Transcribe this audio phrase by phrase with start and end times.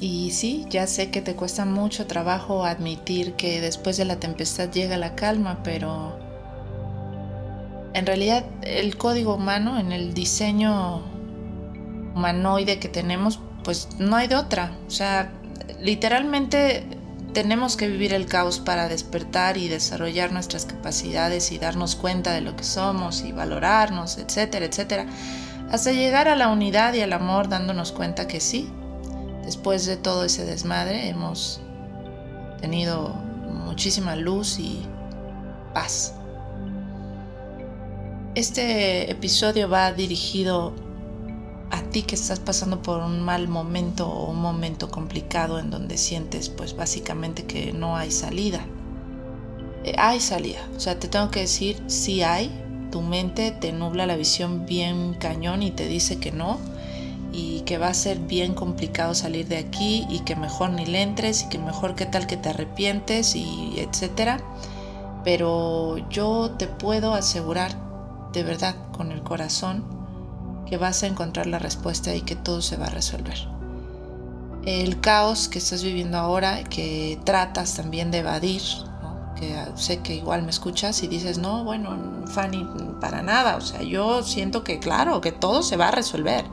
[0.00, 4.70] Y sí, ya sé que te cuesta mucho trabajo admitir que después de la tempestad
[4.70, 6.18] llega la calma, pero
[7.94, 11.02] en realidad el código humano, en el diseño
[12.14, 14.72] humanoide que tenemos, pues no hay de otra.
[14.86, 15.32] O sea,
[15.80, 16.84] literalmente
[17.32, 22.40] tenemos que vivir el caos para despertar y desarrollar nuestras capacidades y darnos cuenta de
[22.40, 25.06] lo que somos y valorarnos, etcétera, etcétera,
[25.70, 28.70] hasta llegar a la unidad y al amor dándonos cuenta que sí,
[29.48, 31.62] después de todo ese desmadre hemos
[32.60, 33.14] tenido
[33.64, 34.82] muchísima luz y
[35.72, 36.12] paz.
[38.34, 40.74] Este episodio va dirigido
[41.70, 45.96] a ti que estás pasando por un mal momento o un momento complicado en donde
[45.96, 48.66] sientes pues básicamente que no hay salida.
[49.82, 52.50] Eh, hay salida, o sea, te tengo que decir, sí hay,
[52.92, 56.58] tu mente te nubla la visión bien cañón y te dice que no
[57.32, 61.02] y que va a ser bien complicado salir de aquí y que mejor ni le
[61.02, 64.38] entres y que mejor qué tal que te arrepientes y etcétera.
[65.24, 67.76] Pero yo te puedo asegurar
[68.32, 69.84] de verdad con el corazón
[70.66, 73.36] que vas a encontrar la respuesta y que todo se va a resolver.
[74.64, 78.62] El caos que estás viviendo ahora, que tratas también de evadir,
[79.38, 82.66] que sé que igual me escuchas y dices, no, bueno, Fanny,
[83.00, 86.44] para nada, o sea, yo siento que claro, que todo se va a resolver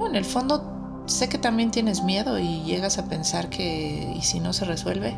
[0.00, 4.40] en el fondo sé que también tienes miedo y llegas a pensar que y si
[4.40, 5.14] no se resuelve,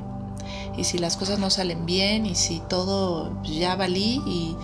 [0.77, 4.57] y si las cosas no salen bien, y si todo ya valí, y,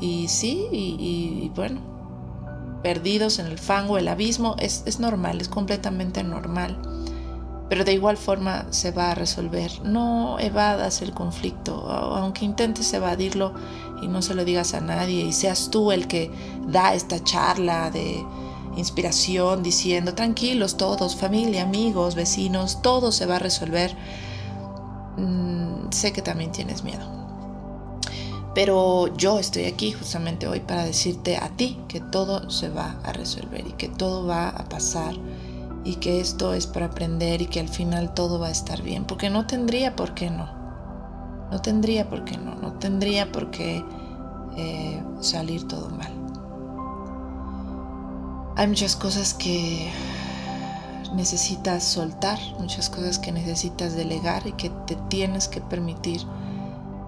[0.00, 1.80] y sí, y, bueno,
[2.82, 6.80] perdidos en el fango, el abismo, es, es normal, es completamente normal.
[7.68, 9.70] Pero de igual forma se va a resolver.
[9.84, 13.52] No evadas el conflicto, aunque intentes evadirlo
[14.00, 16.30] y no se lo digas a nadie y seas tú el que
[16.66, 18.24] da esta charla de
[18.78, 23.94] inspiración diciendo, tranquilos todos, familia, amigos, vecinos, todo se va a resolver.
[25.16, 27.18] Mm, sé que también tienes miedo.
[28.54, 33.12] Pero yo estoy aquí justamente hoy para decirte a ti que todo se va a
[33.12, 35.14] resolver y que todo va a pasar
[35.84, 39.04] y que esto es para aprender y que al final todo va a estar bien.
[39.04, 40.48] Porque no tendría por qué no.
[41.50, 42.56] No tendría por qué no.
[42.56, 43.84] No tendría por qué
[44.56, 46.27] eh, salir todo mal.
[48.58, 49.88] Hay muchas cosas que
[51.14, 56.22] necesitas soltar, muchas cosas que necesitas delegar y que te tienes que permitir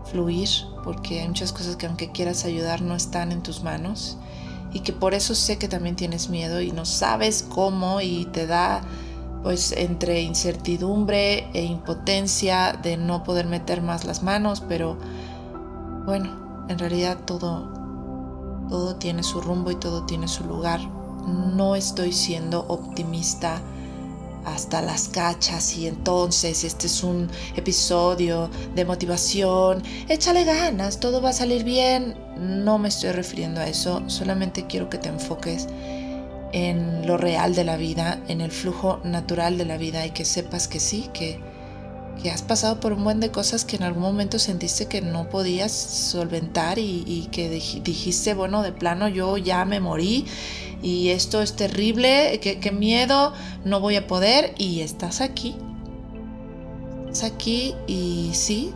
[0.05, 0.49] fluir,
[0.85, 4.17] porque hay muchas cosas que aunque quieras ayudar no están en tus manos.
[4.73, 8.47] Y que por eso sé que también tienes miedo y no sabes cómo y te
[8.47, 8.83] da
[9.43, 14.97] pues entre incertidumbre e impotencia de no poder meter más las manos, pero
[16.07, 16.31] bueno,
[16.69, 17.73] en realidad todo
[18.69, 21.00] todo tiene su rumbo y todo tiene su lugar
[21.31, 23.61] no estoy siendo optimista
[24.45, 31.31] hasta las cachas y entonces este es un episodio de motivación, échale ganas, todo va
[31.31, 32.17] a salir bien.
[32.39, 35.69] No me estoy refiriendo a eso, solamente quiero que te enfoques
[36.53, 40.25] en lo real de la vida, en el flujo natural de la vida y que
[40.25, 41.41] sepas que sí, que
[42.23, 45.29] que has pasado por un buen de cosas que en algún momento sentiste que no
[45.29, 50.27] podías solventar y, que dijiste, bueno, de plano yo ya me morí
[50.83, 53.33] y esto es terrible, qué, miedo,
[53.65, 55.57] no voy a poder y estás aquí.
[57.07, 58.73] Estás aquí y sí,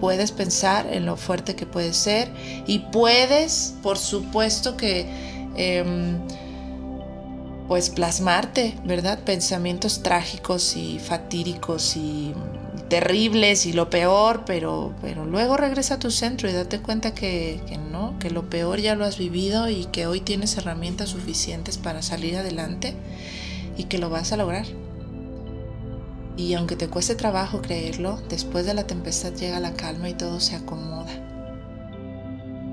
[0.00, 2.30] puedes pensar en lo fuerte que puedes ser
[2.66, 5.06] y puedes, por supuesto que...
[5.56, 6.18] Em,
[7.70, 9.20] pues plasmarte, ¿verdad?
[9.20, 12.34] Pensamientos trágicos y fatíricos y
[12.88, 17.60] terribles y lo peor, pero, pero luego regresa a tu centro y date cuenta que,
[17.68, 21.78] que, no, que lo peor ya lo has vivido y que hoy tienes herramientas suficientes
[21.78, 22.96] para salir adelante
[23.76, 24.66] y que lo vas a lograr.
[26.36, 30.40] Y aunque te cueste trabajo creerlo, después de la tempestad llega la calma y todo
[30.40, 31.12] se acomoda.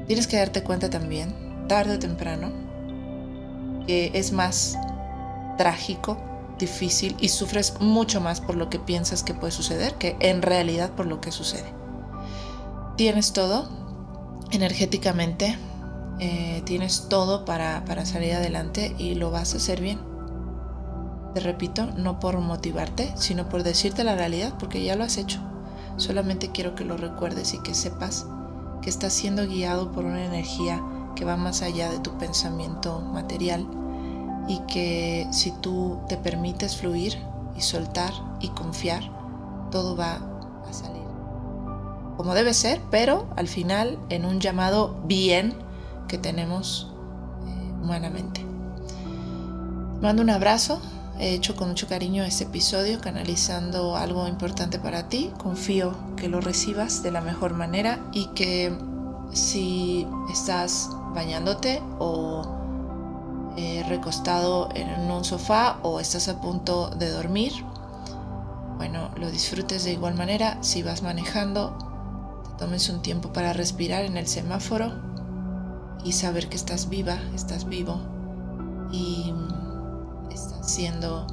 [0.07, 1.35] Tienes que darte cuenta también,
[1.67, 2.66] tarde o temprano,
[3.87, 4.77] que es más
[5.57, 6.17] trágico
[6.59, 10.91] difícil y sufres mucho más por lo que piensas que puede suceder que en realidad
[10.91, 11.73] por lo que sucede.
[12.95, 13.69] Tienes todo
[14.51, 15.57] energéticamente,
[16.19, 19.99] eh, tienes todo para, para salir adelante y lo vas a hacer bien.
[21.33, 25.39] Te repito, no por motivarte, sino por decirte la realidad, porque ya lo has hecho.
[25.97, 28.25] Solamente quiero que lo recuerdes y que sepas
[28.81, 30.81] que estás siendo guiado por una energía
[31.17, 33.67] que va más allá de tu pensamiento material
[34.47, 37.17] y que si tú te permites fluir
[37.57, 39.01] y soltar y confiar,
[39.71, 40.19] todo va
[40.69, 41.07] a salir
[42.17, 45.53] como debe ser, pero al final en un llamado bien
[46.07, 46.91] que tenemos
[47.45, 48.43] eh, humanamente.
[50.01, 50.81] Mando un abrazo,
[51.19, 55.31] he hecho con mucho cariño este episodio, canalizando algo importante para ti.
[55.37, 58.75] Confío que lo recibas de la mejor manera y que
[59.31, 62.57] si estás bañándote o
[63.57, 67.53] eh, recostado en un sofá o estás a punto de dormir,
[68.77, 70.61] bueno, lo disfrutes de igual manera.
[70.61, 71.75] Si vas manejando,
[72.43, 74.91] te tomes un tiempo para respirar en el semáforo
[76.03, 77.99] y saber que estás viva, estás vivo
[78.91, 79.33] y
[80.29, 81.25] estás siendo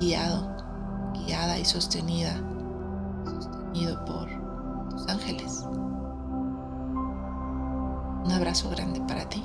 [0.00, 0.56] guiado,
[1.14, 2.40] guiada y sostenida,
[3.24, 4.28] sostenido por
[4.90, 5.64] tus ángeles.
[8.36, 9.42] Abrazo grande para ti.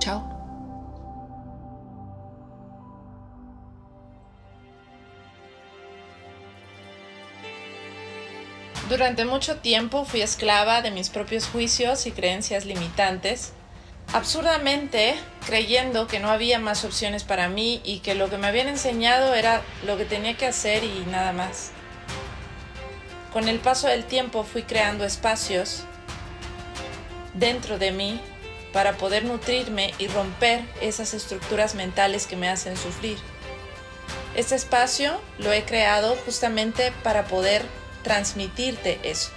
[0.00, 0.20] Chao.
[8.88, 13.52] Durante mucho tiempo fui esclava de mis propios juicios y creencias limitantes,
[14.12, 15.14] absurdamente
[15.46, 19.34] creyendo que no había más opciones para mí y que lo que me habían enseñado
[19.34, 21.70] era lo que tenía que hacer y nada más.
[23.32, 25.84] Con el paso del tiempo fui creando espacios
[27.34, 28.20] dentro de mí
[28.72, 33.18] para poder nutrirme y romper esas estructuras mentales que me hacen sufrir.
[34.34, 37.62] Este espacio lo he creado justamente para poder
[38.02, 39.30] transmitirte eso.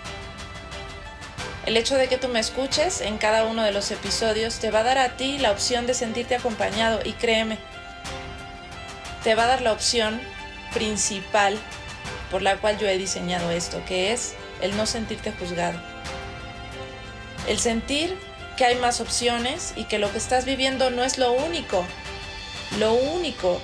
[1.65, 4.79] El hecho de que tú me escuches en cada uno de los episodios te va
[4.79, 7.57] a dar a ti la opción de sentirte acompañado y créeme,
[9.23, 10.21] te va a dar la opción
[10.73, 11.57] principal
[12.29, 15.94] por la cual yo he diseñado esto, que es el no sentirte juzgado.
[17.47, 18.17] El sentir
[18.57, 21.85] que hay más opciones y que lo que estás viviendo no es lo único,
[22.79, 23.61] lo único,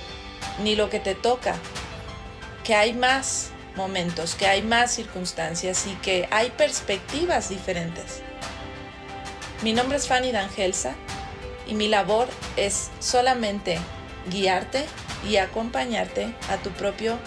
[0.62, 1.56] ni lo que te toca,
[2.64, 8.22] que hay más momentos, que hay más circunstancias y que hay perspectivas diferentes.
[9.62, 10.94] Mi nombre es Fanny D'Angelsa
[11.66, 13.78] y mi labor es solamente
[14.30, 14.84] guiarte
[15.28, 17.18] y acompañarte a tu propio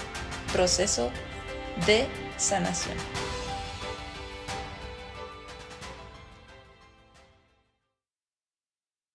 [0.54, 1.12] proceso
[1.86, 2.08] de
[2.38, 3.25] sanación.